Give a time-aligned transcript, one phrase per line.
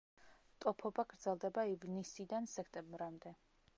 [0.65, 3.37] ტოფობა გრძელდება ივნისიდან სექტემბრამდე.